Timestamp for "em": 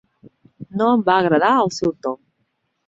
0.95-1.03